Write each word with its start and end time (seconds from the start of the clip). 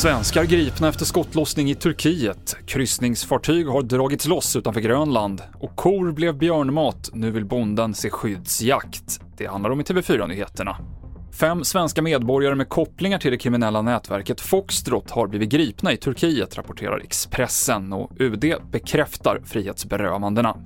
Svenskar 0.00 0.44
gripna 0.44 0.88
efter 0.88 1.04
skottlossning 1.04 1.70
i 1.70 1.74
Turkiet. 1.74 2.56
Kryssningsfartyg 2.66 3.66
har 3.66 3.82
dragits 3.82 4.26
loss 4.26 4.56
utanför 4.56 4.80
Grönland. 4.80 5.42
Och 5.54 5.76
kor 5.76 6.12
blev 6.12 6.38
björnmat. 6.38 7.10
Nu 7.12 7.30
vill 7.30 7.44
bonden 7.44 7.94
se 7.94 8.10
skyddsjakt. 8.10 9.20
Det 9.36 9.46
handlar 9.46 9.70
om 9.70 9.80
i 9.80 9.82
TV4-nyheterna. 9.82 10.76
Fem 11.32 11.64
svenska 11.64 12.02
medborgare 12.02 12.54
med 12.54 12.68
kopplingar 12.68 13.18
till 13.18 13.30
det 13.30 13.38
kriminella 13.38 13.82
nätverket 13.82 14.40
Foxtrot 14.40 15.10
har 15.10 15.26
blivit 15.26 15.48
gripna 15.48 15.92
i 15.92 15.96
Turkiet, 15.96 16.56
rapporterar 16.56 16.98
Expressen 16.98 17.92
och 17.92 18.10
UD 18.18 18.54
bekräftar 18.70 19.40
frihetsberövandena. 19.44 20.56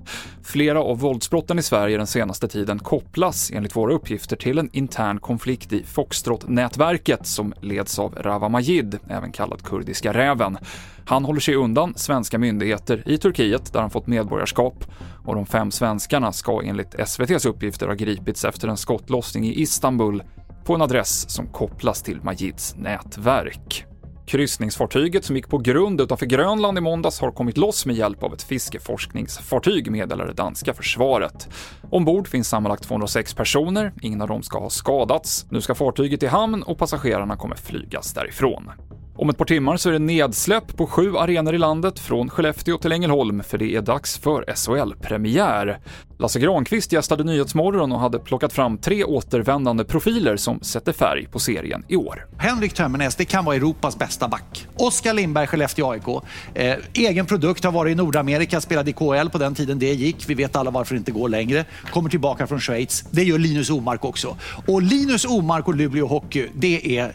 Flera 0.43 0.83
av 0.83 0.99
våldsbrotten 0.99 1.59
i 1.59 1.63
Sverige 1.63 1.97
den 1.97 2.07
senaste 2.07 2.49
tiden 2.49 2.79
kopplas 2.79 3.51
enligt 3.51 3.77
våra 3.77 3.93
uppgifter 3.93 4.37
till 4.37 4.59
en 4.59 4.71
intern 4.73 5.21
konflikt 5.21 5.73
i 5.73 5.85
Foxtrot-nätverket 5.85 7.27
som 7.27 7.55
leds 7.61 7.99
av 7.99 8.15
Rawa 8.15 8.49
Majid, 8.49 8.99
även 9.09 9.33
kallad 9.33 9.63
Kurdiska 9.63 10.13
räven. 10.13 10.59
Han 11.07 11.25
håller 11.25 11.41
sig 11.41 11.55
undan 11.55 11.95
svenska 11.97 12.39
myndigheter 12.39 13.03
i 13.07 13.19
Turkiet 13.19 13.73
där 13.73 13.81
han 13.81 13.91
fått 13.91 14.07
medborgarskap 14.07 14.85
och 15.25 15.35
de 15.35 15.47
fem 15.47 15.71
svenskarna 15.71 16.33
ska 16.33 16.63
enligt 16.65 16.95
SVTs 16.95 17.47
uppgifter 17.47 17.87
ha 17.87 17.95
gripits 17.95 18.45
efter 18.45 18.69
en 18.69 18.77
skottlossning 18.77 19.47
i 19.47 19.61
Istanbul 19.61 20.23
på 20.65 20.75
en 20.75 20.83
adress 20.83 21.31
som 21.31 21.47
kopplas 21.47 22.03
till 22.03 22.23
Majids 22.23 22.75
nätverk. 22.77 23.87
Kryssningsfartyget 24.27 25.25
som 25.25 25.37
gick 25.37 25.49
på 25.49 25.59
grund 25.59 26.01
utanför 26.01 26.27
Grönland 26.27 26.79
i 26.79 26.81
måndags 26.81 27.21
har 27.21 27.31
kommit 27.31 27.57
loss 27.57 27.87
med 27.87 27.97
hjälp 27.97 28.23
av 28.23 28.35
ett 28.35 28.43
fiskeforskningsfartyg, 28.43 29.91
meddelar 29.91 30.27
det 30.27 30.33
danska 30.33 30.75
försvaret. 30.75 31.49
Ombord 31.91 32.29
finns 32.29 32.49
sammanlagt 32.49 32.83
206 32.83 33.35
personer, 33.35 33.93
ingen 34.03 34.23
av 34.23 34.29
dem 34.29 34.43
ska 34.43 34.59
ha 34.59 34.71
skadats. 34.71 35.47
Nu 35.51 35.61
ska 35.61 35.75
fartyget 35.75 36.23
i 36.23 36.27
hamn 36.27 36.63
och 36.63 36.79
passagerarna 36.79 37.37
kommer 37.37 37.57
flygas 37.57 38.15
därifrån. 38.15 38.71
Om 39.17 39.29
ett 39.29 39.39
par 39.39 39.45
timmar 39.45 39.77
så 39.77 39.89
är 39.89 39.93
det 39.93 39.99
nedsläpp 39.99 40.77
på 40.77 40.87
sju 40.87 41.17
arenor 41.17 41.55
i 41.55 41.59
landet 41.59 41.99
från 41.99 42.31
Skellefteå 42.31 42.79
till 42.79 42.93
Ängelholm 42.93 43.43
för 43.43 43.59
det 43.59 43.75
är 43.75 43.83
dags 43.83 44.19
för 44.19 44.45
SHL-premiär. 44.55 45.79
Lasse 46.19 46.41
Granqvist 46.41 46.93
gästade 46.93 47.25
Nyhetsmorgon 47.25 47.93
och 47.93 48.01
hade 48.01 48.19
plockat 48.19 48.53
fram 48.53 48.79
tre 48.79 49.05
återvändande 49.05 49.85
profiler 49.85 50.37
som 50.37 50.61
sätter 50.61 50.93
färg 50.93 51.27
på 51.27 51.39
serien 51.39 51.85
i 51.89 51.97
år. 51.97 52.27
Henrik 52.39 52.75
Tömmernes, 52.75 53.17
det 53.17 53.25
kan 53.25 53.45
vara 53.45 53.57
Europas 53.57 53.99
bästa 53.99 54.29
back. 54.29 54.67
Oskar 54.77 55.15
Lindberg, 55.15 55.47
Skellefteå 55.47 55.91
AIK. 55.91 56.09
Eh, 56.55 56.77
egen 56.95 57.27
produkt, 57.27 57.65
har 57.65 57.73
varit 57.73 57.93
i 57.93 57.95
Nordamerika, 57.95 58.61
spelade 58.61 58.91
i 58.91 58.93
KL 58.93 59.29
på 59.33 59.39
den 59.39 59.55
tiden 59.55 59.79
det 59.79 59.93
gick. 59.93 60.29
Vi 60.29 60.35
vet 60.35 60.57
alla 60.57 60.71
varför 60.71 60.95
det 60.95 60.99
inte 60.99 61.13
går 61.13 61.29
längre. 61.29 61.65
Kommer 61.91 62.11
tillbaka 62.11 62.47
från 62.47 62.61
Schweiz. 62.61 63.05
Det 63.11 63.23
gör 63.23 63.39
Linus 63.39 63.71
Omark 63.71 64.05
också. 64.05 64.37
Och 64.67 64.83
Linus 64.83 65.25
Omark 65.25 65.69
och 65.69 65.75
Luleå 65.75 66.07
Hockey, 66.07 66.49
det, 66.55 66.99
är, 66.99 67.13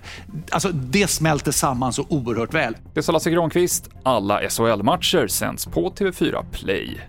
alltså, 0.51 0.69
det 0.71 1.07
smälter 1.07 1.51
samman 1.51 1.93
så 1.93 2.05
oerhört 2.09 2.53
väl. 2.53 2.77
Det 2.93 3.03
sa 3.03 3.11
Lasse 3.11 3.31
Granqvist. 3.31 3.89
Alla 4.03 4.49
SHL-matcher 4.49 5.27
sänds 5.27 5.65
på 5.65 5.89
TV4 5.89 6.45
Play. 6.51 7.01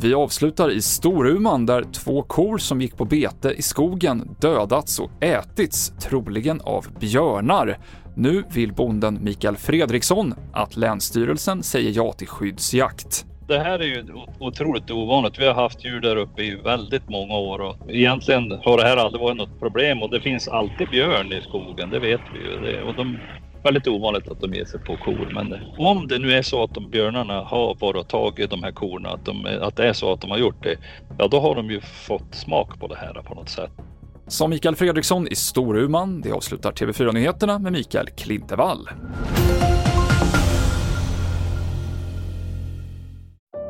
Vi 0.00 0.14
avslutar 0.14 0.70
i 0.70 0.82
Storuman 0.82 1.66
där 1.66 1.82
två 1.82 2.22
kor 2.22 2.58
som 2.58 2.80
gick 2.80 2.96
på 2.96 3.04
bete 3.04 3.50
i 3.50 3.62
skogen 3.62 4.36
dödats 4.40 4.98
och 4.98 5.10
ätits, 5.22 5.92
troligen 6.00 6.60
av 6.60 6.86
björnar. 7.00 7.78
Nu 8.16 8.44
vill 8.54 8.72
bonden 8.72 9.18
Mikael 9.24 9.56
Fredriksson 9.56 10.34
att 10.52 10.76
Länsstyrelsen 10.76 11.62
säger 11.62 11.92
ja 11.94 12.12
till 12.12 12.28
skyddsjakt. 12.28 13.26
Det 13.48 13.58
här 13.58 13.78
är 13.78 13.84
ju 13.84 14.04
otroligt 14.38 14.90
ovanligt. 14.90 15.38
Vi 15.38 15.46
har 15.46 15.54
haft 15.54 15.84
djur 15.84 16.00
där 16.00 16.16
uppe 16.16 16.42
i 16.42 16.54
väldigt 16.54 17.08
många 17.08 17.34
år 17.34 17.58
och 17.60 17.76
egentligen 17.88 18.50
har 18.64 18.76
det 18.76 18.82
här 18.82 18.96
aldrig 18.96 19.20
varit 19.20 19.36
något 19.36 19.60
problem 19.60 20.02
och 20.02 20.10
det 20.10 20.20
finns 20.20 20.48
alltid 20.48 20.88
björn 20.88 21.32
i 21.32 21.40
skogen, 21.40 21.90
det 21.90 21.98
vet 21.98 22.20
vi 22.34 22.68
ju. 22.68 22.82
Och 22.82 22.94
de 22.94 23.18
väldigt 23.66 23.88
ovanligt 23.88 24.28
att 24.28 24.40
de 24.40 24.54
ger 24.54 24.64
sig 24.64 24.80
på 24.80 24.96
kor. 24.96 25.30
Men 25.34 25.54
om 25.78 26.08
det 26.08 26.18
nu 26.18 26.32
är 26.32 26.42
så 26.42 26.64
att 26.64 26.74
de 26.74 26.90
björnarna 26.90 27.40
har 27.40 27.76
varit 27.80 28.08
tagit 28.08 28.50
de 28.50 28.62
här 28.62 28.72
korna, 28.72 29.08
att, 29.08 29.24
de, 29.24 29.58
att 29.60 29.76
det 29.76 29.88
är 29.88 29.92
så 29.92 30.12
att 30.12 30.20
de 30.20 30.30
har 30.30 30.38
gjort 30.38 30.62
det, 30.62 30.76
ja 31.18 31.28
då 31.28 31.40
har 31.40 31.54
de 31.54 31.70
ju 31.70 31.80
fått 31.80 32.34
smak 32.34 32.80
på 32.80 32.86
det 32.86 32.96
här 32.96 33.22
på 33.22 33.34
något 33.34 33.48
sätt. 33.48 33.70
Som 34.28 34.50
Mikael 34.50 34.76
Fredriksson 34.76 35.28
i 35.28 35.36
Storuman. 35.36 36.20
Det 36.20 36.32
avslutar 36.32 36.72
TV4-nyheterna 36.72 37.58
med 37.58 37.72
Mikael 37.72 38.08
Klintevall. 38.10 38.88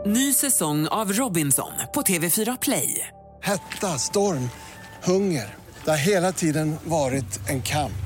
Ny 0.07 0.33
säsong 0.33 0.89
av 0.89 1.13
Robinson 1.13 1.73
på 1.95 2.01
TV4 2.01 2.59
Play. 2.63 3.09
Hetta, 3.43 3.87
storm, 3.87 4.51
hunger. 5.05 5.55
Det 5.85 5.91
har 5.91 6.09
hela 6.09 6.33
tiden 6.33 6.77
varit 6.85 7.49
en 7.49 7.63
kamp. 7.63 8.06